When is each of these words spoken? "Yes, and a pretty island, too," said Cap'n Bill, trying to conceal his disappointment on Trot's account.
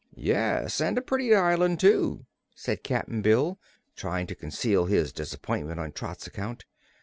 "Yes, 0.15 0.81
and 0.81 0.97
a 0.97 1.01
pretty 1.03 1.35
island, 1.35 1.79
too," 1.79 2.25
said 2.55 2.83
Cap'n 2.83 3.21
Bill, 3.21 3.59
trying 3.95 4.25
to 4.25 4.33
conceal 4.33 4.85
his 4.87 5.13
disappointment 5.13 5.79
on 5.79 5.91
Trot's 5.91 6.25
account. 6.25 6.65